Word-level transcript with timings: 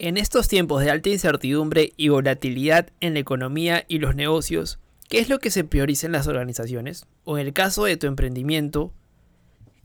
En 0.00 0.16
estos 0.16 0.46
tiempos 0.46 0.84
de 0.84 0.92
alta 0.92 1.08
incertidumbre 1.08 1.92
y 1.96 2.08
volatilidad 2.08 2.90
en 3.00 3.14
la 3.14 3.18
economía 3.18 3.84
y 3.88 3.98
los 3.98 4.14
negocios, 4.14 4.78
¿qué 5.08 5.18
es 5.18 5.28
lo 5.28 5.40
que 5.40 5.50
se 5.50 5.64
prioriza 5.64 6.06
en 6.06 6.12
las 6.12 6.28
organizaciones? 6.28 7.04
O 7.24 7.36
en 7.36 7.48
el 7.48 7.52
caso 7.52 7.82
de 7.82 7.96
tu 7.96 8.06
emprendimiento, 8.06 8.92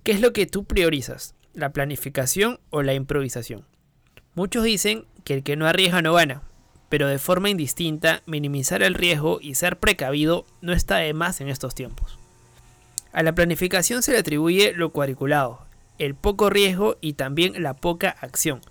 ¿qué 0.04 0.12
es 0.12 0.22
lo 0.22 0.32
que 0.32 0.46
tú 0.46 0.66
priorizas? 0.66 1.34
¿La 1.56 1.74
planificación 1.74 2.60
o 2.70 2.84
la 2.84 2.94
improvisación? 2.94 3.66
Muchos 4.36 4.64
dicen 4.64 5.06
que 5.24 5.34
el 5.34 5.42
que 5.42 5.56
no 5.56 5.66
arriesga 5.66 6.04
no 6.04 6.14
gana, 6.14 6.44
pero 6.90 7.08
de 7.08 7.18
forma 7.18 7.50
indistinta, 7.50 8.22
minimizar 8.28 8.84
el 8.84 8.94
riesgo 8.94 9.40
y 9.42 9.56
ser 9.56 9.80
precavido 9.80 10.46
no 10.62 10.74
está 10.74 10.98
de 10.98 11.16
más 11.16 11.42
en 11.42 11.50
estos 11.50 11.74
tiempos. 11.74 12.20
A 13.14 13.24
la 13.24 13.34
planificación 13.34 14.04
se 14.04 14.12
le 14.12 14.20
atribuye 14.20 14.74
lo 14.74 14.92
cuadriculado, 14.92 15.66
el 15.98 16.14
poco 16.14 16.52
riesgo 16.52 16.98
y 17.02 17.14
también 17.14 17.64
la 17.64 17.74
poca 17.74 18.12
acción 18.22 18.62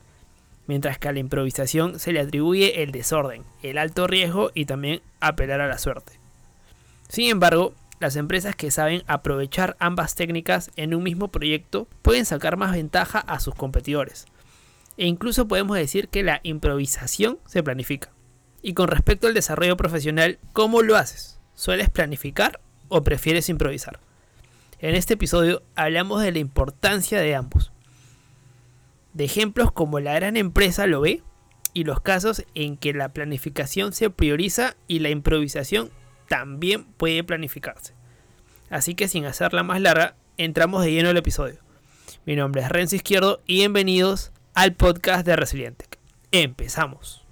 mientras 0.66 0.98
que 0.98 1.08
a 1.08 1.12
la 1.12 1.18
improvisación 1.18 1.98
se 1.98 2.12
le 2.12 2.20
atribuye 2.20 2.82
el 2.82 2.92
desorden, 2.92 3.44
el 3.62 3.78
alto 3.78 4.06
riesgo 4.06 4.50
y 4.54 4.66
también 4.66 5.02
apelar 5.20 5.60
a 5.60 5.68
la 5.68 5.78
suerte. 5.78 6.18
Sin 7.08 7.30
embargo, 7.30 7.74
las 8.00 8.16
empresas 8.16 8.56
que 8.56 8.70
saben 8.70 9.02
aprovechar 9.06 9.76
ambas 9.78 10.14
técnicas 10.14 10.70
en 10.76 10.94
un 10.94 11.02
mismo 11.02 11.28
proyecto 11.28 11.88
pueden 12.02 12.24
sacar 12.24 12.56
más 12.56 12.72
ventaja 12.72 13.18
a 13.20 13.38
sus 13.38 13.54
competidores. 13.54 14.26
E 14.96 15.06
incluso 15.06 15.48
podemos 15.48 15.76
decir 15.76 16.08
que 16.08 16.22
la 16.22 16.40
improvisación 16.42 17.38
se 17.46 17.62
planifica. 17.62 18.10
Y 18.60 18.74
con 18.74 18.88
respecto 18.88 19.26
al 19.26 19.34
desarrollo 19.34 19.76
profesional, 19.76 20.38
¿cómo 20.52 20.82
lo 20.82 20.96
haces? 20.96 21.38
¿Sueles 21.54 21.90
planificar 21.90 22.60
o 22.88 23.02
prefieres 23.02 23.48
improvisar? 23.48 24.00
En 24.78 24.94
este 24.94 25.14
episodio 25.14 25.62
hablamos 25.74 26.22
de 26.22 26.32
la 26.32 26.38
importancia 26.38 27.20
de 27.20 27.34
ambos 27.34 27.71
de 29.14 29.24
ejemplos 29.24 29.72
como 29.72 30.00
la 30.00 30.14
gran 30.14 30.36
empresa 30.36 30.86
lo 30.86 31.00
ve 31.00 31.22
y 31.74 31.84
los 31.84 32.00
casos 32.00 32.44
en 32.54 32.76
que 32.76 32.92
la 32.92 33.12
planificación 33.12 33.92
se 33.92 34.10
prioriza 34.10 34.76
y 34.88 34.98
la 35.00 35.10
improvisación 35.10 35.90
también 36.28 36.84
puede 36.84 37.24
planificarse. 37.24 37.94
Así 38.70 38.94
que 38.94 39.08
sin 39.08 39.26
hacerla 39.26 39.62
más 39.62 39.80
larga, 39.80 40.16
entramos 40.38 40.84
de 40.84 40.92
lleno 40.92 41.10
al 41.10 41.16
episodio. 41.16 41.58
Mi 42.24 42.36
nombre 42.36 42.62
es 42.62 42.68
Renzo 42.68 42.96
Izquierdo 42.96 43.42
y 43.46 43.56
bienvenidos 43.56 44.32
al 44.54 44.74
podcast 44.74 45.26
de 45.26 45.36
Resiliente. 45.36 45.86
Empezamos. 46.30 47.24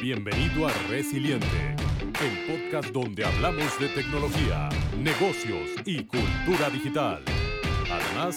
Bienvenido 0.00 0.66
a 0.68 0.72
Resiliente, 0.88 1.46
el 2.22 2.46
podcast 2.46 2.90
donde 2.90 3.24
hablamos 3.24 3.78
de 3.78 3.88
tecnología, 3.88 4.68
negocios 4.98 5.70
y 5.84 6.04
cultura 6.04 6.68
digital. 6.70 7.22
Además, 7.90 8.36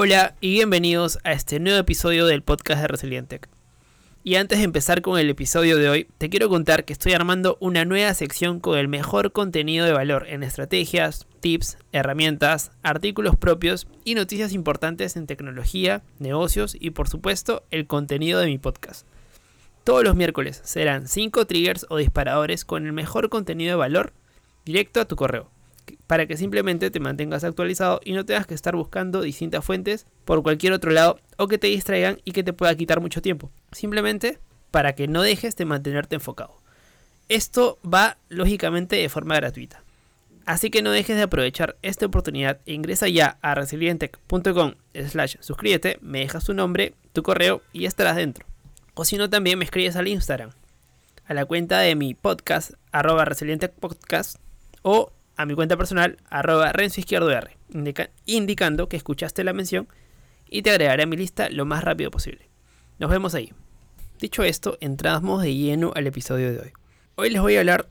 Hola 0.00 0.36
y 0.40 0.52
bienvenidos 0.52 1.18
a 1.24 1.32
este 1.32 1.58
nuevo 1.58 1.80
episodio 1.80 2.26
del 2.26 2.44
podcast 2.44 2.82
de 2.82 2.86
Resilientec. 2.86 3.48
Y 4.22 4.36
antes 4.36 4.58
de 4.58 4.64
empezar 4.64 5.02
con 5.02 5.18
el 5.18 5.28
episodio 5.28 5.76
de 5.76 5.88
hoy, 5.88 6.06
te 6.18 6.30
quiero 6.30 6.48
contar 6.48 6.84
que 6.84 6.92
estoy 6.92 7.14
armando 7.14 7.58
una 7.58 7.84
nueva 7.84 8.14
sección 8.14 8.60
con 8.60 8.78
el 8.78 8.86
mejor 8.86 9.32
contenido 9.32 9.84
de 9.84 9.92
valor 9.92 10.26
en 10.28 10.44
estrategias, 10.44 11.26
tips, 11.40 11.78
herramientas, 11.90 12.70
artículos 12.84 13.34
propios 13.34 13.88
y 14.04 14.14
noticias 14.14 14.52
importantes 14.52 15.16
en 15.16 15.26
tecnología, 15.26 16.04
negocios 16.20 16.76
y 16.78 16.90
por 16.90 17.08
supuesto 17.08 17.64
el 17.72 17.88
contenido 17.88 18.38
de 18.38 18.46
mi 18.46 18.58
podcast. 18.58 19.04
Todos 19.82 20.04
los 20.04 20.14
miércoles 20.14 20.60
serán 20.62 21.08
5 21.08 21.44
triggers 21.48 21.86
o 21.88 21.96
disparadores 21.96 22.64
con 22.64 22.86
el 22.86 22.92
mejor 22.92 23.30
contenido 23.30 23.70
de 23.70 23.78
valor 23.78 24.12
directo 24.64 25.00
a 25.00 25.06
tu 25.06 25.16
correo 25.16 25.50
para 26.08 26.26
que 26.26 26.38
simplemente 26.38 26.90
te 26.90 27.00
mantengas 27.00 27.44
actualizado 27.44 28.00
y 28.02 28.14
no 28.14 28.24
tengas 28.24 28.46
que 28.46 28.54
estar 28.54 28.74
buscando 28.74 29.20
distintas 29.20 29.64
fuentes 29.64 30.06
por 30.24 30.42
cualquier 30.42 30.72
otro 30.72 30.90
lado 30.90 31.20
o 31.36 31.46
que 31.48 31.58
te 31.58 31.68
distraigan 31.68 32.18
y 32.24 32.32
que 32.32 32.42
te 32.42 32.54
pueda 32.54 32.74
quitar 32.74 33.00
mucho 33.00 33.22
tiempo. 33.22 33.52
Simplemente 33.70 34.38
para 34.70 34.94
que 34.94 35.06
no 35.06 35.22
dejes 35.22 35.54
de 35.54 35.66
mantenerte 35.66 36.16
enfocado. 36.16 36.56
Esto 37.28 37.78
va 37.84 38.16
lógicamente 38.30 38.96
de 38.96 39.08
forma 39.10 39.36
gratuita. 39.36 39.84
Así 40.46 40.70
que 40.70 40.80
no 40.80 40.92
dejes 40.92 41.16
de 41.16 41.24
aprovechar 41.24 41.76
esta 41.82 42.06
oportunidad 42.06 42.58
e 42.64 42.72
ingresa 42.72 43.06
ya 43.06 43.36
a 43.42 43.54
resilientec.com 43.54 44.72
slash 45.10 45.36
suscríbete, 45.40 45.98
me 46.00 46.20
dejas 46.20 46.46
tu 46.46 46.54
nombre, 46.54 46.94
tu 47.12 47.22
correo 47.22 47.60
y 47.74 47.84
estarás 47.84 48.16
dentro. 48.16 48.46
O 48.94 49.04
si 49.04 49.18
no 49.18 49.28
también 49.28 49.58
me 49.58 49.66
escribes 49.66 49.94
al 49.96 50.08
Instagram, 50.08 50.52
a 51.26 51.34
la 51.34 51.44
cuenta 51.44 51.80
de 51.80 51.94
mi 51.94 52.14
podcast, 52.14 52.72
arroba 52.92 53.26
resilientecpodcast 53.26 54.38
o 54.80 55.12
a 55.38 55.46
mi 55.46 55.54
cuenta 55.54 55.76
personal, 55.76 56.18
arroba 56.28 56.72
Renzo 56.72 57.00
Izquierdo 57.00 57.30
R, 57.30 57.56
indicando 58.26 58.88
que 58.88 58.96
escuchaste 58.96 59.44
la 59.44 59.52
mención 59.52 59.86
y 60.50 60.62
te 60.62 60.70
agregaré 60.70 61.04
a 61.04 61.06
mi 61.06 61.16
lista 61.16 61.48
lo 61.48 61.64
más 61.64 61.84
rápido 61.84 62.10
posible. 62.10 62.50
Nos 62.98 63.08
vemos 63.08 63.36
ahí. 63.36 63.52
Dicho 64.18 64.42
esto, 64.42 64.76
entramos 64.80 65.42
de 65.42 65.54
lleno 65.54 65.92
al 65.94 66.08
episodio 66.08 66.52
de 66.52 66.58
hoy. 66.58 66.72
Hoy 67.14 67.30
les 67.30 67.40
voy 67.40 67.54
a 67.54 67.60
hablar 67.60 67.86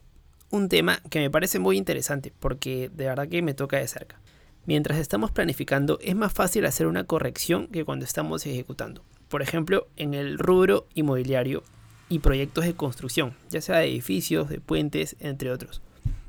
un 0.50 0.68
tema 0.68 1.00
que 1.09 1.19
me 1.19 1.30
parece 1.30 1.57
muy 1.57 1.78
interesante 1.78 2.34
porque 2.38 2.91
de 2.94 3.06
verdad 3.06 3.30
que 3.30 3.41
me 3.41 3.53
toca 3.53 3.78
de 3.78 3.88
cerca. 3.88 4.19
Mientras 4.66 4.97
estamos 4.97 5.31
planificando 5.31 6.00
es 6.02 6.18
más 6.18 6.34
fácil 6.34 6.66
hacer 6.66 6.86
una 6.86 7.06
corrección 7.06 7.68
que 7.68 7.86
cuando 7.86 8.03
estamos 8.03 8.46
ejecutando. 8.46 9.06
Por 9.30 9.41
ejemplo, 9.41 9.88
en 9.96 10.13
el 10.13 10.38
rubro 10.38 10.86
inmobiliario 10.96 11.63
y 12.09 12.19
proyectos 12.19 12.66
de 12.66 12.74
construcción, 12.74 13.36
ya 13.50 13.62
sea 13.62 13.78
de 13.78 13.86
edificios, 13.86 14.50
de 14.50 14.59
puentes, 14.59 15.16
entre 15.22 15.50
otros 15.50 15.81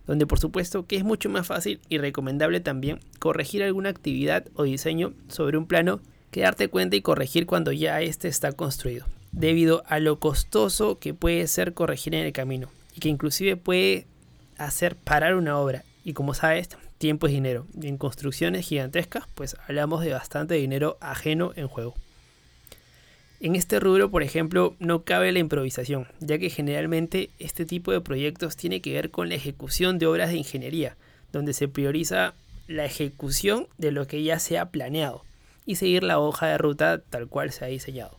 donde 0.09 0.27
por 0.27 0.41
supuesto 0.41 0.87
que 0.87 0.97
es 0.97 1.05
mucho 1.05 1.29
más 1.29 1.47
fácil 1.47 1.81
y 1.89 1.99
recomendable 1.99 2.59
también 2.59 2.99
corregir 3.21 3.63
alguna 3.63 3.91
actividad 3.91 4.47
o 4.55 4.65
diseño 4.65 5.13
sobre 5.29 5.59
un 5.59 5.67
plano 5.67 6.01
que 6.33 6.41
darte 6.41 6.69
cuenta 6.69 6.97
y 6.97 7.03
corregir 7.03 7.47
cuando 7.47 7.71
ya 7.71 8.01
este 8.01 8.27
está 8.27 8.53
construido, 8.53 9.07
debido 9.33 9.85
a 9.87 10.01
lo 10.01 10.19
costoso 10.19 10.99
que 10.99 11.15
puede 11.15 11.47
ser 11.47 11.75
corregir 11.75 12.15
en 12.15 12.27
el 12.27 12.33
camino 12.33 12.69
y 12.97 13.01
que 13.01 13.11
inclusive 13.11 13.57
puede 13.57 14.07
hacer 14.57 14.97
parar 14.97 15.37
una 15.37 15.59
obra. 15.59 15.85
Y 16.05 16.15
como 16.15 16.33
sabes, 16.33 16.71
tiempo 16.97 17.27
es 17.27 17.33
dinero. 17.35 17.67
Y 17.81 17.87
en 17.87 17.99
construcciones 17.99 18.67
gigantescas, 18.67 19.25
pues 19.35 19.57
hablamos 19.67 20.03
de 20.03 20.13
bastante 20.13 20.55
dinero 20.55 20.97
ajeno 21.01 21.53
en 21.55 21.69
juego. 21.69 21.95
En 23.41 23.55
este 23.55 23.79
rubro, 23.79 24.11
por 24.11 24.25
ejemplo, 24.25 24.75
no 24.81 25.05
cabe 25.05 25.31
la 25.31 25.39
improvisación, 25.39 26.09
ya 26.19 26.39
que 26.39 26.51
generalmente 26.51 27.31
este 27.39 27.65
tipo 27.65 27.93
de 27.93 28.01
proyectos 28.01 28.57
tiene 28.57 28.81
que 28.81 28.95
ver 28.95 29.11
con 29.13 29.29
la 29.29 29.37
ejecución 29.37 30.01
de 30.01 30.07
obras 30.07 30.31
de 30.31 30.39
ingeniería, 30.39 30.97
donde 31.33 31.53
se 31.53 31.69
prioriza 31.69 32.35
la 32.67 32.85
ejecución 32.85 33.69
de 33.79 33.93
lo 33.93 34.09
que 34.09 34.25
ya 34.25 34.41
se 34.41 34.59
ha 34.59 34.71
planeado 34.71 35.25
y 35.67 35.77
seguir 35.77 36.03
la 36.03 36.19
hoja 36.19 36.49
de 36.49 36.59
ruta 36.59 36.99
tal 36.99 37.29
cual 37.29 37.53
se 37.53 37.65
ha 37.65 37.69
diseñado. 37.69 38.19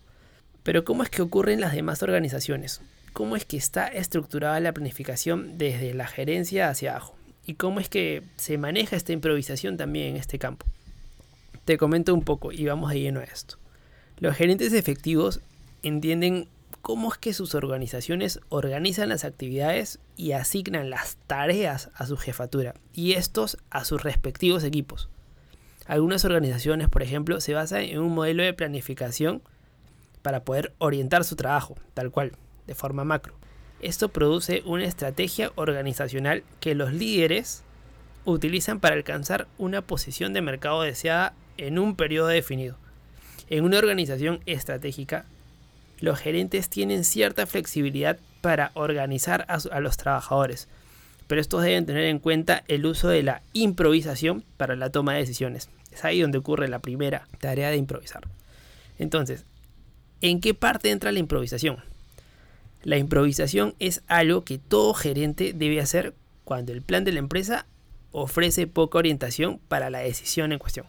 Pero 0.63 0.85
¿cómo 0.85 1.03
es 1.03 1.09
que 1.09 1.21
ocurre 1.21 1.51
en 1.51 1.61
las 1.61 1.73
demás 1.73 2.01
organizaciones? 2.01 2.81
¿Cómo 3.11 3.35
es 3.35 3.43
que 3.43 3.57
está 3.57 3.87
estructurada 3.87 4.59
la 4.61 4.71
planificación 4.71 5.57
desde 5.57 5.93
la 5.93 6.07
gerencia 6.07 6.69
hacia 6.69 6.91
abajo? 6.91 7.17
¿Y 7.45 7.55
cómo 7.55 7.81
es 7.81 7.89
que 7.89 8.23
se 8.37 8.57
maneja 8.57 8.95
esta 8.95 9.11
improvisación 9.11 9.75
también 9.75 10.11
en 10.11 10.15
este 10.15 10.39
campo? 10.39 10.65
Te 11.65 11.77
comento 11.77 12.13
un 12.13 12.23
poco 12.23 12.53
y 12.53 12.65
vamos 12.65 12.91
de 12.91 13.01
lleno 13.01 13.19
a 13.19 13.23
esto. 13.23 13.57
Los 14.19 14.35
gerentes 14.35 14.73
efectivos 14.73 15.39
entienden 15.81 16.49
cómo 16.81 17.11
es 17.11 17.17
que 17.17 17.33
sus 17.33 17.55
organizaciones 17.55 18.41
organizan 18.49 19.07
las 19.07 19.23
actividades 19.23 19.99
y 20.17 20.33
asignan 20.33 20.89
las 20.89 21.15
tareas 21.27 21.89
a 21.95 22.05
su 22.05 22.17
jefatura 22.17 22.73
y 22.93 23.13
estos 23.13 23.57
a 23.69 23.85
sus 23.85 24.03
respectivos 24.03 24.65
equipos. 24.65 25.07
Algunas 25.85 26.25
organizaciones, 26.25 26.89
por 26.89 27.01
ejemplo, 27.01 27.39
se 27.39 27.53
basan 27.53 27.83
en 27.83 27.99
un 27.99 28.13
modelo 28.13 28.43
de 28.43 28.53
planificación 28.53 29.41
para 30.21 30.43
poder 30.43 30.73
orientar 30.79 31.23
su 31.23 31.37
trabajo, 31.37 31.75
tal 31.93 32.11
cual, 32.11 32.33
de 32.67 32.75
forma 32.75 33.05
macro. 33.05 33.35
Esto 33.79 34.09
produce 34.09 34.63
una 34.65 34.83
estrategia 34.83 35.53
organizacional 35.55 36.43
que 36.59 36.75
los 36.75 36.91
líderes 36.91 37.63
utilizan 38.25 38.81
para 38.81 38.95
alcanzar 38.95 39.47
una 39.57 39.81
posición 39.81 40.33
de 40.33 40.41
mercado 40.41 40.81
deseada 40.81 41.33
en 41.55 41.79
un 41.79 41.95
periodo 41.95 42.27
definido. 42.27 42.77
En 43.49 43.63
una 43.63 43.79
organización 43.79 44.41
estratégica, 44.45 45.25
los 45.99 46.19
gerentes 46.19 46.69
tienen 46.69 47.03
cierta 47.03 47.47
flexibilidad 47.47 48.19
para 48.41 48.71
organizar 48.75 49.45
a, 49.49 49.79
los 49.79 49.97
trabajadores, 49.97 50.67
pero 51.27 51.41
estos 51.41 51.63
deben 51.63 51.87
tener 51.87 52.05
en 52.05 52.19
cuenta 52.19 52.63
el 52.67 52.85
uso 52.85 53.09
de 53.09 53.23
la 53.23 53.41
improvisación 53.53 54.45
para 54.57 54.75
la 54.75 54.91
toma 54.91 55.13
de 55.13 55.21
decisiones. 55.21 55.69
Es 55.91 56.05
ahí 56.05 56.21
donde 56.21 56.37
ocurre 56.37 56.67
la 56.67 56.77
primera 56.77 57.27
tarea 57.39 57.71
de 57.71 57.77
improvisar. 57.77 58.27
Entonces, 58.99 59.45
¿en 60.21 60.41
qué 60.41 60.53
parte 60.53 60.91
entra 60.91 61.11
la 61.11 61.19
improvisación? 61.19 61.77
La 62.83 62.97
improvisación 62.97 63.73
es 63.79 64.03
algo 64.07 64.45
que 64.45 64.59
todo 64.59 64.93
gerente 64.93 65.53
debe 65.53 65.81
hacer 65.81 66.13
cuando 66.45 66.71
el 66.71 66.83
plan 66.83 67.03
de 67.03 67.13
la 67.13 67.19
empresa 67.19 67.65
ofrece 68.11 68.67
poca 68.67 68.99
orientación 68.99 69.59
para 69.67 69.89
la 69.89 69.99
decisión 69.99 70.51
en 70.51 70.59
cuestión. 70.59 70.85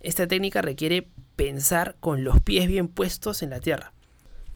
Esta 0.00 0.26
técnica 0.26 0.62
requiere 0.62 1.08
pensar 1.36 1.96
con 2.00 2.24
los 2.24 2.40
pies 2.40 2.68
bien 2.68 2.88
puestos 2.88 3.42
en 3.42 3.50
la 3.50 3.60
tierra. 3.60 3.92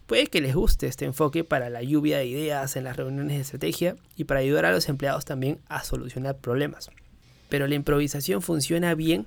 Puede 0.07 0.29
que 0.29 0.41
les 0.41 0.55
guste 0.55 0.87
este 0.87 1.05
enfoque 1.05 1.45
para 1.45 1.69
la 1.69 1.83
lluvia 1.83 2.19
de 2.19 2.27
ideas 2.27 2.77
en 2.77 2.85
las 2.85 2.97
reuniones 2.97 3.37
de 3.37 3.43
estrategia 3.43 3.97
y 4.17 4.25
para 4.25 4.41
ayudar 4.41 4.65
a 4.65 4.73
los 4.73 4.89
empleados 4.89 5.25
también 5.25 5.61
a 5.69 5.85
solucionar 5.85 6.39
problemas. 6.39 6.91
Pero 7.51 7.67
la 7.67 7.75
improvisación 7.75 8.41
funciona 8.41 8.95
bien 8.95 9.27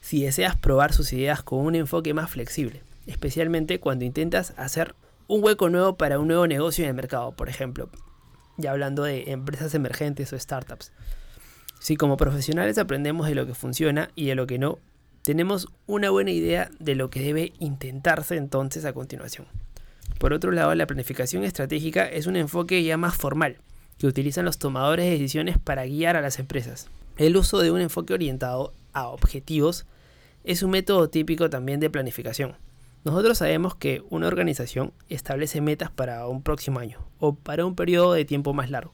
si 0.00 0.22
deseas 0.22 0.56
probar 0.56 0.92
sus 0.92 1.12
ideas 1.12 1.42
con 1.42 1.58
un 1.58 1.74
enfoque 1.74 2.14
más 2.14 2.30
flexible, 2.30 2.82
especialmente 3.06 3.80
cuando 3.80 4.04
intentas 4.04 4.54
hacer 4.56 4.94
un 5.26 5.42
hueco 5.42 5.70
nuevo 5.70 5.96
para 5.96 6.20
un 6.20 6.28
nuevo 6.28 6.46
negocio 6.46 6.84
en 6.84 6.90
el 6.90 6.94
mercado, 6.94 7.32
por 7.32 7.48
ejemplo, 7.48 7.90
ya 8.56 8.70
hablando 8.70 9.02
de 9.02 9.32
empresas 9.32 9.74
emergentes 9.74 10.32
o 10.32 10.38
startups. 10.38 10.92
Si 11.80 11.96
como 11.96 12.16
profesionales 12.16 12.78
aprendemos 12.78 13.26
de 13.26 13.34
lo 13.34 13.46
que 13.46 13.54
funciona 13.54 14.10
y 14.14 14.26
de 14.26 14.34
lo 14.36 14.46
que 14.46 14.58
no, 14.58 14.78
tenemos 15.26 15.66
una 15.86 16.10
buena 16.10 16.30
idea 16.30 16.70
de 16.78 16.94
lo 16.94 17.10
que 17.10 17.18
debe 17.18 17.52
intentarse 17.58 18.36
entonces 18.36 18.84
a 18.84 18.92
continuación. 18.92 19.48
Por 20.20 20.32
otro 20.32 20.52
lado, 20.52 20.72
la 20.76 20.86
planificación 20.86 21.42
estratégica 21.42 22.06
es 22.06 22.28
un 22.28 22.36
enfoque 22.36 22.84
ya 22.84 22.96
más 22.96 23.16
formal, 23.16 23.56
que 23.98 24.06
utilizan 24.06 24.44
los 24.44 24.58
tomadores 24.58 25.04
de 25.04 25.10
decisiones 25.10 25.58
para 25.58 25.84
guiar 25.84 26.14
a 26.14 26.20
las 26.20 26.38
empresas. 26.38 26.90
El 27.16 27.36
uso 27.36 27.58
de 27.58 27.72
un 27.72 27.80
enfoque 27.80 28.14
orientado 28.14 28.72
a 28.92 29.08
objetivos 29.08 29.84
es 30.44 30.62
un 30.62 30.70
método 30.70 31.10
típico 31.10 31.50
también 31.50 31.80
de 31.80 31.90
planificación. 31.90 32.54
Nosotros 33.02 33.38
sabemos 33.38 33.74
que 33.74 34.04
una 34.10 34.28
organización 34.28 34.92
establece 35.08 35.60
metas 35.60 35.90
para 35.90 36.28
un 36.28 36.44
próximo 36.44 36.78
año 36.78 37.04
o 37.18 37.34
para 37.34 37.66
un 37.66 37.74
periodo 37.74 38.12
de 38.12 38.24
tiempo 38.24 38.54
más 38.54 38.70
largo. 38.70 38.92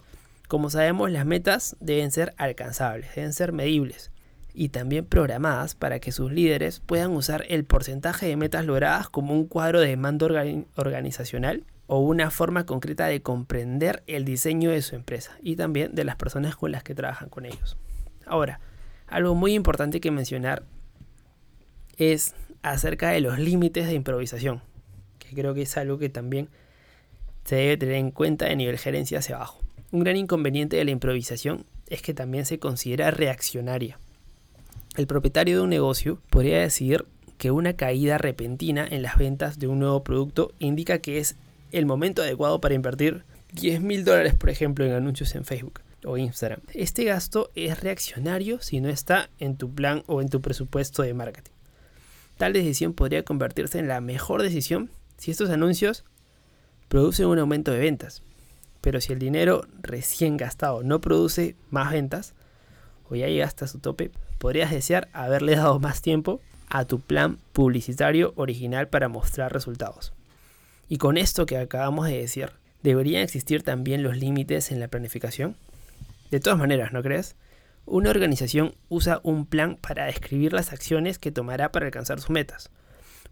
Como 0.49 0.71
sabemos, 0.71 1.11
las 1.11 1.27
metas 1.27 1.77
deben 1.81 2.11
ser 2.11 2.33
alcanzables, 2.39 3.15
deben 3.15 3.35
ser 3.35 3.53
medibles 3.53 4.12
y 4.55 4.69
también 4.69 5.05
programadas 5.05 5.75
para 5.75 5.99
que 5.99 6.13
sus 6.13 6.31
líderes 6.31 6.81
puedan 6.81 7.13
usar 7.13 7.45
el 7.49 7.65
porcentaje 7.65 8.27
de 8.27 8.37
metas 8.37 8.67
logradas 8.67 9.09
como 9.09 9.35
un 9.35 9.47
cuadro 9.47 9.81
de 9.81 9.97
mando 9.97 10.29
organizacional 10.77 11.65
o 11.87 11.99
una 12.01 12.31
forma 12.31 12.65
concreta 12.67 13.07
de 13.07 13.23
comprender 13.23 14.03
el 14.07 14.25
diseño 14.25 14.71
de 14.71 14.83
su 14.83 14.95
empresa 14.95 15.37
y 15.43 15.57
también 15.57 15.95
de 15.95 16.05
las 16.05 16.17
personas 16.17 16.57
con 16.57 16.73
las 16.73 16.83
que 16.83 16.95
trabajan 16.95 17.29
con 17.29 17.45
ellos. 17.45 17.77
Ahora, 18.27 18.61
algo 19.07 19.35
muy 19.35 19.55
importante 19.55 20.01
que 20.01 20.11
mencionar 20.11 20.65
es 21.97 22.35
acerca 22.63 23.11
de 23.11 23.21
los 23.21 23.39
límites 23.39 23.87
de 23.87 23.95
improvisación, 23.95 24.63
que 25.19 25.35
creo 25.35 25.55
que 25.55 25.63
es 25.63 25.77
algo 25.77 25.99
que 25.99 26.09
también 26.09 26.49
se 27.45 27.57
debe 27.57 27.77
tener 27.77 27.97
en 27.97 28.11
cuenta 28.11 28.47
de 28.47 28.57
nivel 28.57 28.79
gerencia 28.79 29.19
hacia 29.19 29.37
abajo. 29.37 29.61
Un 29.91 30.01
gran 30.01 30.17
inconveniente 30.17 30.77
de 30.77 30.85
la 30.85 30.93
improvisación 30.93 31.67
es 31.89 32.01
que 32.01 32.15
también 32.15 32.47
se 32.47 32.59
considera 32.59 33.11
reaccionaria. 33.11 33.99
El 34.97 35.07
propietario 35.07 35.57
de 35.57 35.63
un 35.63 35.71
negocio 35.71 36.21
podría 36.29 36.61
decir 36.61 37.07
que 37.39 37.51
una 37.51 37.73
caída 37.73 38.19
repentina 38.19 38.87
en 38.87 39.03
las 39.03 39.17
ventas 39.17 39.59
de 39.59 39.67
un 39.67 39.79
nuevo 39.79 40.05
producto 40.05 40.53
indica 40.59 40.99
que 40.99 41.19
es 41.19 41.37
el 41.71 41.87
momento 41.87 42.21
adecuado 42.21 42.61
para 42.61 42.75
invertir 42.75 43.25
10 43.55 43.81
mil 43.81 44.05
dólares, 44.05 44.35
por 44.35 44.51
ejemplo, 44.51 44.85
en 44.85 44.93
anuncios 44.93 45.35
en 45.35 45.45
Facebook 45.47 45.81
o 46.05 46.19
Instagram. 46.19 46.61
Este 46.75 47.05
gasto 47.05 47.51
es 47.55 47.81
reaccionario 47.81 48.61
si 48.61 48.81
no 48.81 48.91
está 48.91 49.31
en 49.39 49.57
tu 49.57 49.73
plan 49.73 50.03
o 50.07 50.21
en 50.21 50.29
tu 50.29 50.43
presupuesto 50.43 51.03
de 51.03 51.15
marketing. 51.15 51.53
Tal 52.37 52.53
decisión 52.53 52.93
podría 52.93 53.25
convertirse 53.25 53.79
en 53.79 53.89
la 53.89 54.03
mejor 54.03 54.43
decisión 54.43 54.91
si 55.17 55.31
estos 55.31 55.49
anuncios 55.49 56.05
producen 56.89 57.27
un 57.27 57.39
aumento 57.39 57.73
de 57.73 57.79
ventas. 57.79 58.23
Pero 58.83 59.01
si 59.01 59.15
el 59.15 59.19
dinero 59.19 59.67
recién 59.81 60.37
gastado 60.37 60.83
no 60.83 61.01
produce 61.01 61.57
más 61.71 61.93
ventas, 61.93 62.35
o 63.09 63.15
ya 63.15 63.29
llegaste 63.29 63.65
a 63.65 63.69
su 63.69 63.79
tope, 63.79 64.11
podrías 64.43 64.73
desear 64.73 65.09
haberle 65.13 65.55
dado 65.55 65.79
más 65.79 66.03
tiempo 66.03 66.41
a 66.69 66.85
tu 66.85 66.99
plan 66.99 67.39
publicitario 67.53 68.33
original 68.35 68.89
para 68.89 69.09
mostrar 69.09 69.53
resultados. 69.53 70.13
Y 70.89 70.97
con 70.99 71.17
esto 71.17 71.47
que 71.47 71.59
acabamos 71.59 72.09
de 72.09 72.19
decir, 72.19 72.51
¿deberían 72.83 73.23
existir 73.23 73.63
también 73.63 74.03
los 74.03 74.17
límites 74.17 74.73
en 74.73 74.81
la 74.81 74.89
planificación? 74.89 75.55
De 76.33 76.41
todas 76.41 76.59
maneras, 76.59 76.93
¿no 76.93 77.05
crees? 77.05 77.37
Una 77.87 78.11
organización 78.11 78.75
usa 78.89 79.21
un 79.23 79.47
plan 79.47 79.77
para 79.77 80.07
describir 80.07 80.53
las 80.53 80.73
acciones 80.73 81.21
que 81.21 81.31
tomará 81.31 81.71
para 81.71 81.87
alcanzar 81.87 82.19
sus 82.19 82.31
metas. 82.31 82.73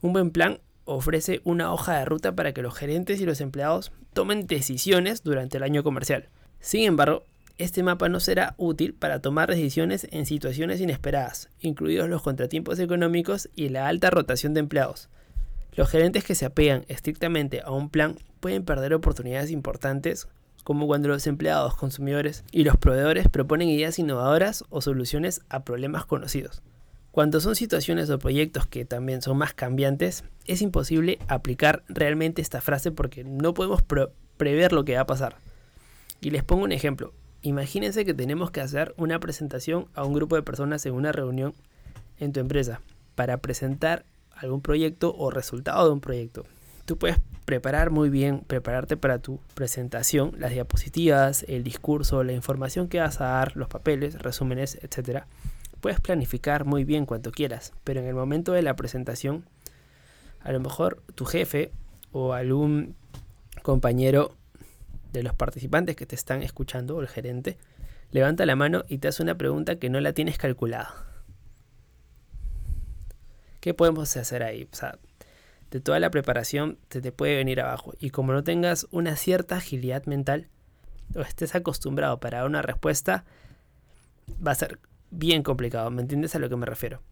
Un 0.02 0.12
buen 0.12 0.30
plan 0.30 0.60
ofrece 0.84 1.40
una 1.42 1.72
hoja 1.72 1.98
de 1.98 2.04
ruta 2.04 2.36
para 2.36 2.52
que 2.52 2.62
los 2.62 2.76
gerentes 2.76 3.20
y 3.20 3.26
los 3.26 3.40
empleados 3.40 3.90
tomen 4.12 4.46
decisiones 4.46 5.24
durante 5.24 5.56
el 5.56 5.64
año 5.64 5.82
comercial. 5.82 6.28
Sin 6.60 6.84
embargo, 6.84 7.24
este 7.60 7.82
mapa 7.82 8.08
no 8.08 8.20
será 8.20 8.54
útil 8.56 8.94
para 8.94 9.20
tomar 9.20 9.50
decisiones 9.50 10.06
en 10.10 10.24
situaciones 10.24 10.80
inesperadas, 10.80 11.50
incluidos 11.60 12.08
los 12.08 12.22
contratiempos 12.22 12.78
económicos 12.78 13.50
y 13.54 13.68
la 13.68 13.86
alta 13.86 14.08
rotación 14.08 14.54
de 14.54 14.60
empleados. 14.60 15.10
Los 15.74 15.90
gerentes 15.90 16.24
que 16.24 16.34
se 16.34 16.46
apegan 16.46 16.84
estrictamente 16.88 17.60
a 17.60 17.70
un 17.70 17.90
plan 17.90 18.16
pueden 18.40 18.64
perder 18.64 18.94
oportunidades 18.94 19.50
importantes 19.50 20.26
como 20.64 20.86
cuando 20.86 21.08
los 21.08 21.26
empleados, 21.26 21.76
consumidores 21.76 22.44
y 22.50 22.64
los 22.64 22.78
proveedores 22.78 23.28
proponen 23.28 23.68
ideas 23.68 23.98
innovadoras 23.98 24.64
o 24.70 24.80
soluciones 24.80 25.42
a 25.50 25.62
problemas 25.64 26.06
conocidos. 26.06 26.62
Cuando 27.12 27.40
son 27.40 27.56
situaciones 27.56 28.08
o 28.08 28.18
proyectos 28.18 28.66
que 28.66 28.84
también 28.86 29.20
son 29.20 29.36
más 29.36 29.52
cambiantes, 29.52 30.24
es 30.46 30.62
imposible 30.62 31.18
aplicar 31.28 31.82
realmente 31.88 32.40
esta 32.40 32.60
frase 32.60 32.90
porque 32.90 33.22
no 33.24 33.52
podemos 33.52 33.82
prever 34.36 34.72
lo 34.72 34.84
que 34.84 34.94
va 34.94 35.02
a 35.02 35.06
pasar. 35.06 35.36
Y 36.20 36.30
les 36.30 36.44
pongo 36.44 36.64
un 36.64 36.72
ejemplo. 36.72 37.12
Imagínense 37.42 38.04
que 38.04 38.12
tenemos 38.12 38.50
que 38.50 38.60
hacer 38.60 38.94
una 38.98 39.18
presentación 39.18 39.86
a 39.94 40.04
un 40.04 40.12
grupo 40.12 40.36
de 40.36 40.42
personas 40.42 40.84
en 40.84 40.92
una 40.92 41.10
reunión 41.10 41.54
en 42.18 42.32
tu 42.32 42.40
empresa 42.40 42.80
para 43.14 43.38
presentar 43.38 44.04
algún 44.34 44.60
proyecto 44.60 45.14
o 45.16 45.30
resultado 45.30 45.86
de 45.86 45.92
un 45.92 46.00
proyecto. 46.00 46.44
Tú 46.84 46.98
puedes 46.98 47.18
preparar 47.46 47.90
muy 47.90 48.10
bien, 48.10 48.40
prepararte 48.40 48.96
para 48.96 49.18
tu 49.18 49.40
presentación, 49.54 50.32
las 50.38 50.52
diapositivas, 50.52 51.44
el 51.48 51.64
discurso, 51.64 52.22
la 52.24 52.32
información 52.32 52.88
que 52.88 53.00
vas 53.00 53.20
a 53.20 53.26
dar, 53.26 53.56
los 53.56 53.68
papeles, 53.68 54.20
resúmenes, 54.20 54.78
etc. 54.82 55.24
Puedes 55.80 56.00
planificar 56.00 56.64
muy 56.64 56.84
bien 56.84 57.06
cuanto 57.06 57.32
quieras, 57.32 57.72
pero 57.84 58.00
en 58.00 58.06
el 58.06 58.14
momento 58.14 58.52
de 58.52 58.62
la 58.62 58.76
presentación, 58.76 59.44
a 60.42 60.52
lo 60.52 60.60
mejor 60.60 61.02
tu 61.14 61.24
jefe 61.24 61.72
o 62.12 62.34
algún 62.34 62.94
compañero 63.62 64.36
de 65.12 65.22
los 65.22 65.34
participantes 65.34 65.96
que 65.96 66.06
te 66.06 66.14
están 66.14 66.42
escuchando, 66.42 66.96
o 66.96 67.00
el 67.00 67.08
gerente, 67.08 67.58
levanta 68.10 68.46
la 68.46 68.56
mano 68.56 68.84
y 68.88 68.98
te 68.98 69.08
hace 69.08 69.22
una 69.22 69.36
pregunta 69.36 69.76
que 69.76 69.90
no 69.90 70.00
la 70.00 70.12
tienes 70.12 70.38
calculada. 70.38 71.06
¿Qué 73.60 73.74
podemos 73.74 74.16
hacer 74.16 74.42
ahí? 74.42 74.68
O 74.72 74.74
sea, 74.74 74.98
de 75.70 75.80
toda 75.80 76.00
la 76.00 76.10
preparación 76.10 76.78
se 76.88 77.00
te 77.00 77.12
puede 77.12 77.36
venir 77.36 77.60
abajo. 77.60 77.94
Y 77.98 78.10
como 78.10 78.32
no 78.32 78.42
tengas 78.42 78.86
una 78.90 79.16
cierta 79.16 79.56
agilidad 79.56 80.04
mental 80.06 80.48
o 81.14 81.20
estés 81.20 81.54
acostumbrado 81.54 82.20
para 82.20 82.44
una 82.44 82.62
respuesta, 82.62 83.24
va 84.44 84.52
a 84.52 84.56
ser 84.56 84.80
bien 85.10 85.42
complicado. 85.42 85.90
¿Me 85.90 86.02
entiendes 86.02 86.34
a 86.34 86.38
lo 86.38 86.48
que 86.48 86.56
me 86.56 86.66
refiero? 86.66 87.02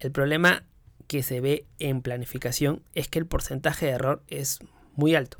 El 0.00 0.10
problema 0.10 0.64
que 1.06 1.22
se 1.22 1.40
ve 1.40 1.66
en 1.78 2.02
planificación 2.02 2.82
es 2.94 3.08
que 3.08 3.18
el 3.18 3.26
porcentaje 3.26 3.86
de 3.86 3.92
error 3.92 4.22
es 4.28 4.58
muy 4.96 5.14
alto. 5.14 5.38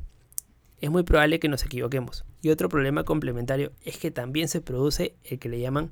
Es 0.85 0.91
muy 0.91 1.03
probable 1.03 1.41
que 1.41 1.49
nos 1.49 1.65
equivoquemos. 1.65 2.27
Y 2.43 2.51
otro 2.51 2.69
problema 2.69 3.05
complementario 3.05 3.73
es 3.87 3.97
que 3.97 4.11
también 4.11 4.49
se 4.49 4.61
produce 4.61 5.15
el 5.25 5.39
que 5.39 5.49
le 5.49 5.59
llaman 5.59 5.89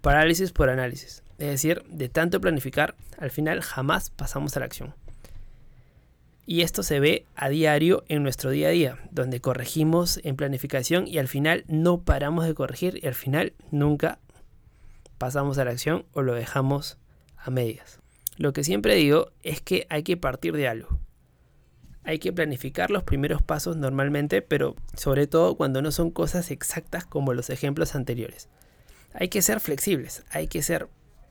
parálisis 0.00 0.50
por 0.50 0.70
análisis. 0.70 1.22
Es 1.36 1.48
decir, 1.48 1.82
de 1.86 2.08
tanto 2.08 2.40
planificar, 2.40 2.94
al 3.18 3.30
final 3.30 3.60
jamás 3.60 4.08
pasamos 4.08 4.56
a 4.56 4.60
la 4.60 4.64
acción. 4.64 4.94
Y 6.46 6.62
esto 6.62 6.82
se 6.82 7.00
ve 7.00 7.26
a 7.34 7.50
diario 7.50 8.02
en 8.08 8.22
nuestro 8.22 8.48
día 8.48 8.68
a 8.68 8.70
día, 8.70 8.98
donde 9.10 9.42
corregimos 9.42 10.20
en 10.24 10.36
planificación 10.36 11.06
y 11.06 11.18
al 11.18 11.28
final 11.28 11.66
no 11.68 12.00
paramos 12.00 12.46
de 12.46 12.54
corregir 12.54 12.98
y 13.02 13.06
al 13.06 13.14
final 13.14 13.52
nunca 13.70 14.20
pasamos 15.18 15.58
a 15.58 15.66
la 15.66 15.72
acción 15.72 16.06
o 16.14 16.22
lo 16.22 16.32
dejamos 16.32 16.96
a 17.36 17.50
medias. 17.50 18.00
Lo 18.38 18.54
que 18.54 18.64
siempre 18.64 18.94
digo 18.94 19.32
es 19.42 19.60
que 19.60 19.86
hay 19.90 20.02
que 20.02 20.16
partir 20.16 20.56
de 20.56 20.66
algo. 20.66 20.98
Hay 22.06 22.20
que 22.20 22.32
planificar 22.32 22.90
los 22.90 23.02
primeros 23.02 23.42
pasos 23.42 23.76
normalmente, 23.76 24.40
pero 24.40 24.76
sobre 24.94 25.26
todo 25.26 25.56
cuando 25.56 25.82
no 25.82 25.90
son 25.90 26.10
cosas 26.10 26.52
exactas 26.52 27.04
como 27.04 27.34
los 27.34 27.50
ejemplos 27.50 27.96
anteriores. 27.96 28.48
Hay 29.12 29.28
que 29.28 29.42
ser 29.42 29.58
flexibles, 29.58 30.24
hay 30.30 30.46
que 30.46 30.62
ser 30.62 30.88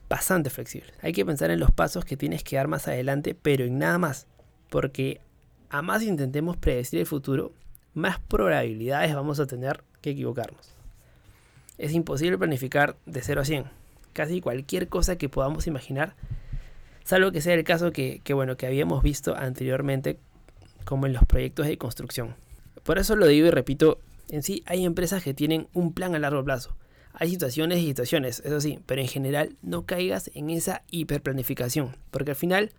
bastante 0.10 0.50
flexible. 0.50 0.91
Hay 1.01 1.13
que 1.13 1.25
pensar 1.25 1.50
en 1.50 1.60
los 1.60 1.72
pasos 1.72 2.03
que 2.03 2.17
tienes 2.17 2.44
que 2.44 2.58
dar 2.58 2.67
más 2.67 2.89
adelante, 2.89 3.36
pero 3.41 3.63
en 3.63 3.79
nada 3.79 3.98
más. 3.98 4.27
Porque 4.70 5.22
a 5.70 5.82
más 5.82 6.03
intentemos 6.03 6.58
predecir 6.58 7.00
el 7.00 7.05
futuro, 7.05 7.53
más 7.94 8.20
probabilidades 8.20 9.15
vamos 9.15 9.39
a 9.39 9.48
tener 9.48 9.82
que 10.01 10.10
equivocarnos. 10.12 10.74
Es 11.77 11.94
imposible 11.94 12.38
planificar 12.38 12.98
de 13.05 13.22
0 13.22 13.41
a 13.41 13.46
100. 13.46 13.65
Casi 14.13 14.41
cualquier 14.41 14.88
cosa 14.89 15.17
que 15.17 15.29
podamos 15.29 15.67
imaginar, 15.67 16.15
salvo 17.03 17.32
que 17.32 17.41
sea 17.41 17.53
el 17.53 17.63
caso 17.63 17.91
que, 17.91 18.22
bueno, 18.34 18.58
que 18.58 18.67
habíamos 18.67 19.03
visto 19.03 19.36
anteriormente 19.36 20.20
como 20.86 21.06
en 21.08 21.13
los 21.13 21.25
proyectos 21.25 21.68
de 21.68 21.77
construcción. 21.77 22.36
Por 22.84 23.00
eso 23.00 23.15
lo 23.15 23.27
digo 23.27 23.48
y 23.48 23.51
repito, 23.51 24.00
en 24.30 24.44
sí 24.44 24.63
hay 24.65 24.86
empresas 24.86 25.24
que 25.24 25.34
tienen 25.34 25.68
un 25.74 25.94
plan 25.94 26.15
a 26.15 26.20
largo 26.20 26.44
plazo. 26.44 26.75
Hay 27.13 27.30
situaciones 27.30 27.80
y 27.80 27.88
situaciones, 27.88 28.42
eso 28.46 28.60
sí, 28.60 28.80
pero 28.86 29.01
en 29.01 29.08
general 29.08 29.56
no 29.62 29.86
caigas 29.86 30.30
en 30.34 30.50
esa 30.50 30.84
hiperplanificación, 30.92 31.96
porque 32.12 32.32
al 32.32 32.38
final 32.38 32.72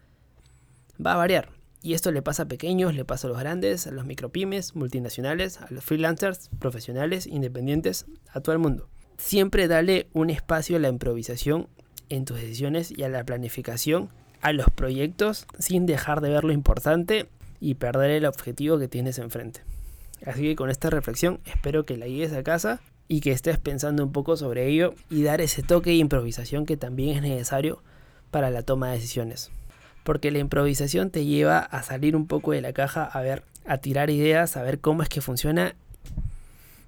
va 1.04 1.14
a 1.14 1.16
variar. 1.16 1.48
Y 1.82 1.94
esto 1.94 2.10
le 2.10 2.20
pasa 2.20 2.44
a 2.44 2.48
pequeños, 2.48 2.94
le 2.94 3.04
pasa 3.04 3.26
a 3.26 3.30
los 3.30 3.38
grandes, 3.38 3.86
a 3.86 3.92
los 3.92 4.04
micropymes, 4.04 4.74
multinacionales, 4.74 5.60
a 5.60 5.68
los 5.70 5.84
freelancers, 5.84 6.50
profesionales, 6.58 7.26
independientes, 7.26 8.06
a 8.30 8.40
todo 8.40 8.52
el 8.52 8.58
mundo. 8.58 8.88
Siempre 9.18 9.68
dale 9.68 10.08
un 10.12 10.28
espacio 10.28 10.76
a 10.76 10.80
la 10.80 10.88
improvisación 10.88 11.68
en 12.08 12.24
tus 12.24 12.38
decisiones 12.38 12.90
y 12.90 13.02
a 13.04 13.08
la 13.08 13.24
planificación, 13.24 14.10
a 14.42 14.52
los 14.52 14.66
proyectos, 14.70 15.46
sin 15.58 15.86
dejar 15.86 16.20
de 16.20 16.28
ver 16.28 16.44
lo 16.44 16.52
importante 16.52 17.28
y 17.60 17.74
perder 17.74 18.10
el 18.10 18.26
objetivo 18.26 18.78
que 18.78 18.88
tienes 18.88 19.18
enfrente. 19.18 19.60
Así 20.24 20.42
que 20.42 20.56
con 20.56 20.70
esta 20.70 20.90
reflexión 20.90 21.40
espero 21.44 21.84
que 21.84 21.96
la 21.96 22.06
guíes 22.06 22.32
a 22.32 22.42
casa 22.42 22.80
y 23.08 23.20
que 23.20 23.32
estés 23.32 23.58
pensando 23.58 24.02
un 24.02 24.12
poco 24.12 24.36
sobre 24.36 24.66
ello 24.66 24.94
y 25.10 25.22
dar 25.22 25.40
ese 25.40 25.62
toque 25.62 25.90
de 25.90 25.96
improvisación 25.96 26.66
que 26.66 26.76
también 26.76 27.16
es 27.16 27.22
necesario 27.22 27.82
para 28.30 28.50
la 28.50 28.62
toma 28.62 28.88
de 28.88 28.94
decisiones. 28.94 29.50
Porque 30.04 30.30
la 30.30 30.38
improvisación 30.38 31.10
te 31.10 31.24
lleva 31.24 31.58
a 31.58 31.82
salir 31.82 32.16
un 32.16 32.26
poco 32.26 32.52
de 32.52 32.60
la 32.60 32.72
caja, 32.72 33.04
a 33.04 33.20
ver, 33.20 33.42
a 33.66 33.78
tirar 33.78 34.10
ideas, 34.10 34.56
a 34.56 34.62
ver 34.62 34.80
cómo 34.80 35.02
es 35.02 35.08
que 35.08 35.20
funciona 35.20 35.74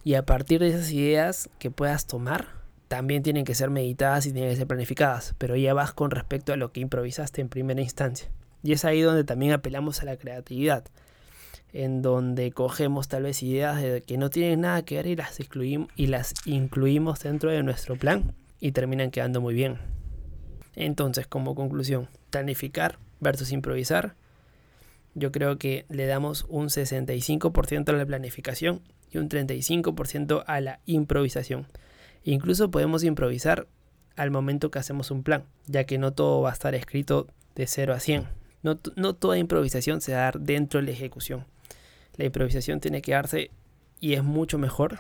y 0.05 0.15
a 0.15 0.25
partir 0.25 0.61
de 0.61 0.69
esas 0.69 0.91
ideas 0.91 1.51
que 1.59 1.71
puedas 1.71 2.07
tomar, 2.07 2.47
también 2.89 3.23
tienen 3.23 3.45
que 3.45 3.55
ser 3.55 3.69
meditadas 3.69 4.25
y 4.25 4.33
tienen 4.33 4.51
que 4.51 4.57
ser 4.57 4.67
planificadas, 4.67 5.35
pero 5.37 5.55
ya 5.57 5.75
vas 5.75 5.93
con 5.93 6.11
respecto 6.11 6.53
a 6.53 6.57
lo 6.57 6.73
que 6.73 6.81
improvisaste 6.81 7.43
en 7.43 7.51
primera 7.51 7.83
instancia. 7.83 8.31
Y 8.63 8.73
es 8.73 8.85
ahí 8.85 9.01
donde 9.01 9.25
también 9.25 9.53
apelamos 9.53 10.03
a 10.03 10.05
la 10.05 10.17
creatividad 10.17 10.85
en 11.73 12.03
donde 12.03 12.51
cogemos 12.53 13.09
tal 13.09 13.25
vez 13.25 13.43
ideas 13.43 13.81
de 13.83 14.03
que 14.03 14.17
no 14.17 14.31
tienen 14.31 14.63
nada 14.63 14.83
que 14.83 14.97
ver 14.97 15.07
y 15.07 15.17
las, 15.17 15.39
excluimos, 15.41 15.89
y 15.97 16.07
las 16.07 16.35
incluimos 16.47 17.21
dentro 17.21 17.51
de 17.51 17.63
nuestro 17.63 17.97
plan 17.97 18.35
y 18.61 18.73
terminan 18.73 19.11
quedando 19.11 19.41
muy 19.41 19.55
bien. 19.55 19.79
Entonces, 20.75 21.27
como 21.27 21.55
conclusión, 21.55 22.09
planificar 22.31 22.99
versus 23.21 23.53
improvisar, 23.53 24.15
yo 25.15 25.33
creo 25.33 25.59
que 25.59 25.85
le 25.89 26.07
damos 26.07 26.47
un 26.49 26.69
65% 26.69 27.89
a 27.89 27.93
la 27.93 28.07
planificación 28.07 28.81
y 29.11 29.19
un 29.19 29.29
35% 29.29 30.45
a 30.47 30.61
la 30.61 30.81
improvisación. 30.87 31.67
Incluso 32.25 32.71
podemos 32.71 33.05
improvisar 33.05 33.67
al 34.17 34.31
momento 34.31 34.71
que 34.71 34.79
hacemos 34.79 35.11
un 35.11 35.23
plan, 35.23 35.45
ya 35.67 35.85
que 35.85 35.99
no 35.99 36.13
todo 36.13 36.43
va 36.43 36.51
a 36.51 36.53
estar 36.53 36.75
escrito 36.75 37.27
de 37.55 37.67
0 37.67 37.95
a 37.95 38.01
100. 38.01 38.38
No, 38.63 38.79
no 38.97 39.15
toda 39.15 39.39
improvisación 39.39 40.01
se 40.01 40.13
va 40.13 40.19
a 40.19 40.23
dar 40.23 40.41
dentro 40.41 40.81
de 40.81 40.87
la 40.87 40.93
ejecución 40.93 41.47
la 42.19 42.25
improvisación 42.25 42.81
tiene 42.81 43.01
que 43.01 43.13
darse 43.13 43.51
y 44.01 44.15
es 44.15 44.23
mucho 44.23 44.59
mejor 44.59 44.99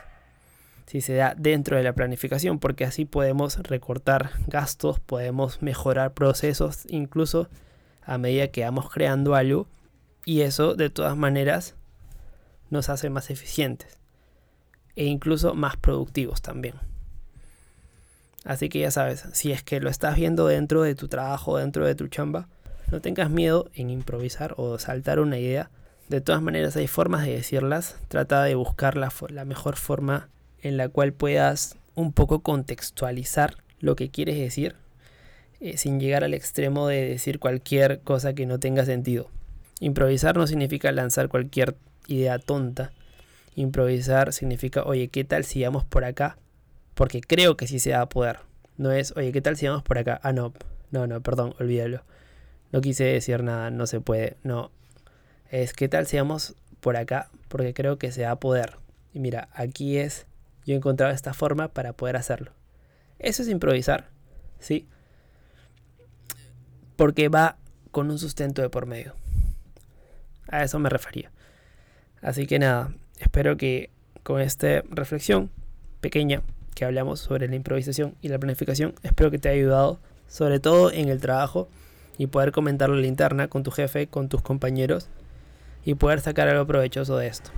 si 0.86 1.02
se 1.02 1.14
da 1.14 1.34
dentro 1.36 1.76
de 1.76 1.82
la 1.82 1.92
planificación, 1.92 2.58
porque 2.58 2.86
así 2.86 3.04
podemos 3.04 3.58
recortar 3.58 4.30
gastos, 4.46 5.00
podemos 5.00 5.60
mejorar 5.60 6.14
procesos, 6.14 6.86
incluso 6.88 7.50
a 8.06 8.16
medida 8.16 8.48
que 8.48 8.64
vamos 8.64 8.88
creando 8.88 9.34
algo, 9.34 9.68
y 10.24 10.40
eso 10.40 10.74
de 10.74 10.88
todas 10.88 11.14
maneras 11.14 11.74
nos 12.70 12.88
hace 12.88 13.10
más 13.10 13.28
eficientes 13.28 13.98
e 14.96 15.04
incluso 15.04 15.52
más 15.54 15.76
productivos 15.76 16.40
también. 16.40 16.76
Así 18.46 18.70
que 18.70 18.78
ya 18.78 18.90
sabes, 18.90 19.26
si 19.34 19.52
es 19.52 19.62
que 19.62 19.80
lo 19.80 19.90
estás 19.90 20.16
viendo 20.16 20.46
dentro 20.46 20.80
de 20.80 20.94
tu 20.94 21.08
trabajo, 21.08 21.58
dentro 21.58 21.84
de 21.84 21.94
tu 21.94 22.08
chamba, 22.08 22.48
no 22.90 23.00
tengas 23.00 23.30
miedo 23.30 23.70
en 23.74 23.90
improvisar 23.90 24.54
o 24.56 24.78
saltar 24.78 25.20
una 25.20 25.38
idea 25.38 25.70
de 26.08 26.22
todas 26.22 26.40
maneras 26.40 26.74
hay 26.76 26.86
formas 26.86 27.26
de 27.26 27.32
decirlas. 27.32 27.96
Trata 28.08 28.42
de 28.44 28.54
buscar 28.54 28.96
la, 28.96 29.10
mejor 29.44 29.76
forma 29.76 30.28
en 30.62 30.78
la 30.78 30.88
cual 30.88 31.12
puedas 31.12 31.76
un 31.94 32.12
poco 32.12 32.40
contextualizar 32.40 33.56
lo 33.80 33.94
que 33.94 34.10
quieres 34.10 34.38
decir 34.38 34.74
eh, 35.60 35.76
sin 35.76 36.00
llegar 36.00 36.24
al 36.24 36.34
extremo 36.34 36.88
de 36.88 37.06
decir 37.06 37.38
cualquier 37.38 38.00
cosa 38.00 38.32
que 38.32 38.46
no 38.46 38.58
tenga 38.58 38.86
sentido. 38.86 39.28
Improvisar 39.80 40.36
no 40.36 40.46
significa 40.46 40.90
lanzar 40.92 41.28
cualquier 41.28 41.76
idea 42.06 42.38
tonta. 42.38 42.92
Improvisar 43.54 44.32
significa, 44.32 44.84
oye, 44.84 45.08
¿qué 45.08 45.24
tal 45.24 45.44
si 45.44 45.62
vamos 45.62 45.84
por 45.84 46.04
acá? 46.04 46.38
Porque 46.94 47.20
creo 47.20 47.56
que 47.56 47.66
sí 47.66 47.80
se 47.80 47.92
va 47.92 48.00
a 48.00 48.08
poder. 48.08 48.38
No 48.78 48.92
es, 48.92 49.12
oye, 49.16 49.30
¿qué 49.30 49.42
tal 49.42 49.56
si 49.56 49.66
vamos 49.66 49.82
por 49.82 49.98
acá? 49.98 50.18
Ah, 50.22 50.32
no, 50.32 50.54
no, 50.90 51.06
no, 51.06 51.20
perdón, 51.20 51.54
olvídalo. 51.60 52.02
No 52.72 52.80
quise 52.80 53.04
decir 53.04 53.42
nada, 53.42 53.70
no 53.70 53.86
se 53.86 54.00
puede. 54.00 54.36
No, 54.42 54.70
es 55.50 55.72
qué 55.72 55.88
tal 55.88 56.06
seamos 56.06 56.54
por 56.80 56.96
acá, 56.96 57.30
porque 57.48 57.74
creo 57.74 57.98
que 57.98 58.12
se 58.12 58.24
va 58.24 58.32
a 58.32 58.40
poder. 58.40 58.76
Y 59.12 59.20
mira, 59.20 59.48
aquí 59.52 59.98
es, 59.98 60.26
yo 60.64 60.74
he 60.74 60.76
encontrado 60.76 61.12
esta 61.12 61.34
forma 61.34 61.68
para 61.68 61.92
poder 61.92 62.16
hacerlo. 62.16 62.52
Eso 63.18 63.42
es 63.42 63.48
improvisar, 63.48 64.08
¿sí? 64.58 64.86
Porque 66.96 67.28
va 67.28 67.56
con 67.90 68.10
un 68.10 68.18
sustento 68.18 68.62
de 68.62 68.68
por 68.68 68.86
medio. 68.86 69.14
A 70.48 70.62
eso 70.62 70.78
me 70.78 70.88
refería. 70.88 71.30
Así 72.20 72.46
que 72.46 72.58
nada, 72.58 72.92
espero 73.18 73.56
que 73.56 73.90
con 74.22 74.40
esta 74.40 74.82
reflexión 74.90 75.50
pequeña 76.00 76.42
que 76.74 76.84
hablamos 76.84 77.20
sobre 77.20 77.48
la 77.48 77.56
improvisación 77.56 78.14
y 78.20 78.28
la 78.28 78.38
planificación, 78.38 78.94
espero 79.02 79.30
que 79.30 79.38
te 79.38 79.48
haya 79.48 79.58
ayudado, 79.58 80.00
sobre 80.28 80.60
todo 80.60 80.92
en 80.92 81.08
el 81.08 81.20
trabajo, 81.20 81.68
y 82.18 82.26
poder 82.26 82.52
comentarlo 82.52 82.96
en 82.96 83.02
la 83.02 83.06
interna 83.06 83.48
con 83.48 83.62
tu 83.62 83.70
jefe, 83.70 84.08
con 84.08 84.28
tus 84.28 84.42
compañeros 84.42 85.08
y 85.84 85.94
poder 85.94 86.20
sacar 86.20 86.48
algo 86.48 86.66
provechoso 86.66 87.16
de 87.16 87.28
esto. 87.28 87.50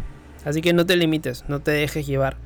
Así 0.45 0.61
que 0.61 0.73
no 0.73 0.87
te 0.87 0.97
limites, 0.97 1.45
no 1.49 1.61
te 1.61 1.73
dejes 1.73 2.07
llevar 2.07 2.37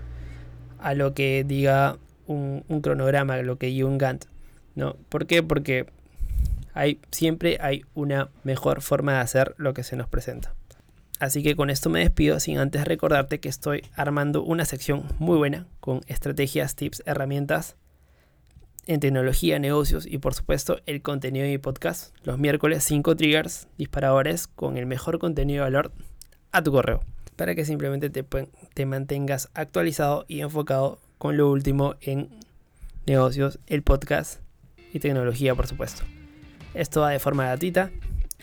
a 0.78 0.94
lo 0.94 1.12
que 1.12 1.44
diga 1.46 1.98
un, 2.26 2.64
un 2.68 2.80
cronograma, 2.80 3.36
lo 3.38 3.58
que 3.58 3.66
diga 3.66 3.86
un 3.86 3.98
Gantt. 3.98 4.26
¿no? 4.74 4.96
¿Por 5.08 5.26
qué? 5.26 5.42
Porque 5.42 5.86
hay, 6.72 7.00
siempre 7.10 7.58
hay 7.60 7.84
una 7.94 8.30
mejor 8.42 8.80
forma 8.80 9.14
de 9.14 9.18
hacer 9.18 9.54
lo 9.58 9.74
que 9.74 9.82
se 9.82 9.96
nos 9.96 10.08
presenta. 10.08 10.54
Así 11.20 11.42
que 11.42 11.54
con 11.54 11.70
esto 11.70 11.90
me 11.90 12.00
despido 12.00 12.40
sin 12.40 12.58
antes 12.58 12.84
recordarte 12.84 13.38
que 13.38 13.48
estoy 13.48 13.84
armando 13.94 14.42
una 14.42 14.64
sección 14.64 15.04
muy 15.18 15.36
buena 15.36 15.66
con 15.80 16.00
estrategias, 16.06 16.74
tips, 16.74 17.02
herramientas 17.06 17.76
en 18.86 19.00
tecnología, 19.00 19.58
negocios 19.58 20.06
y 20.06 20.18
por 20.18 20.34
supuesto 20.34 20.80
el 20.86 21.02
contenido 21.02 21.44
de 21.44 21.52
mi 21.52 21.58
podcast. 21.58 22.14
Los 22.24 22.38
miércoles 22.38 22.84
5 22.84 23.16
triggers 23.16 23.68
disparadores 23.78 24.46
con 24.46 24.76
el 24.76 24.86
mejor 24.86 25.18
contenido 25.18 25.64
de 25.64 25.70
valor 25.70 25.92
a 26.52 26.62
tu 26.62 26.72
correo. 26.72 27.02
Para 27.36 27.54
que 27.54 27.64
simplemente 27.64 28.10
te, 28.10 28.24
te 28.74 28.86
mantengas 28.86 29.50
actualizado 29.54 30.24
y 30.28 30.40
enfocado 30.40 30.98
con 31.18 31.36
lo 31.36 31.50
último 31.50 31.96
en 32.00 32.30
negocios, 33.06 33.58
el 33.66 33.82
podcast 33.82 34.40
y 34.92 35.00
tecnología 35.00 35.54
por 35.54 35.66
supuesto. 35.66 36.04
Esto 36.74 37.00
va 37.00 37.10
de 37.10 37.18
forma 37.18 37.44
gratuita, 37.44 37.90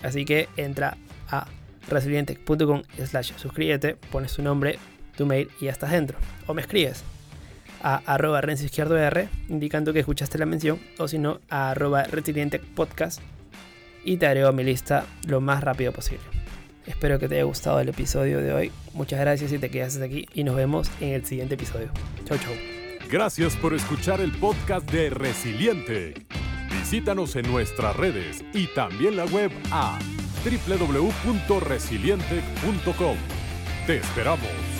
así 0.01 0.25
que 0.25 0.50
entra 0.57 0.98
a 1.29 1.48
resilientec.com 1.89 2.83
slash 3.05 3.33
suscríbete, 3.38 3.95
pones 3.95 4.33
tu 4.33 4.41
nombre, 4.41 4.77
tu 5.15 5.25
mail 5.25 5.50
y 5.60 5.65
ya 5.65 5.71
estás 5.71 5.91
dentro. 5.91 6.17
O 6.48 6.53
me 6.53 6.62
escribes 6.62 7.03
a 7.81 8.01
arroba 8.05 8.41
Renzo 8.41 8.65
Izquierdo 8.65 8.97
R, 8.97 9.29
indicando 9.50 9.93
que 9.93 10.00
escuchaste 10.00 10.38
la 10.38 10.45
mención, 10.45 10.79
o 10.97 11.07
si 11.07 11.17
no, 11.17 11.39
a 11.50 11.71
arroba 11.71 12.03
Resiliente 12.03 12.59
Podcast, 12.59 13.21
y 14.03 14.17
te 14.17 14.27
agrego 14.27 14.50
a 14.50 14.51
mi 14.51 14.63
lista 14.63 15.05
lo 15.27 15.41
más 15.41 15.63
rápido 15.63 15.91
posible. 15.91 16.23
Espero 16.85 17.19
que 17.19 17.27
te 17.27 17.35
haya 17.35 17.43
gustado 17.43 17.79
el 17.79 17.89
episodio 17.89 18.39
de 18.39 18.53
hoy. 18.53 18.71
Muchas 18.93 19.19
gracias 19.19 19.51
si 19.51 19.59
te 19.59 19.69
quedaste 19.69 20.03
aquí 20.03 20.25
y 20.33 20.43
nos 20.43 20.55
vemos 20.55 20.89
en 21.00 21.09
el 21.09 21.23
siguiente 21.25 21.53
episodio. 21.55 21.91
Chau, 22.25 22.38
chau. 22.38 22.53
Gracias 23.09 23.55
por 23.57 23.73
escuchar 23.73 24.21
el 24.21 24.31
podcast 24.31 24.89
de 24.91 25.09
Resiliente. 25.09 26.13
Visítanos 26.71 27.35
en 27.35 27.51
nuestras 27.51 27.95
redes 27.95 28.43
y 28.53 28.67
también 28.67 29.17
la 29.17 29.25
web 29.25 29.51
a 29.71 30.00
www.resiliente.com. 30.43 33.17
Te 33.85 33.97
esperamos. 33.97 34.71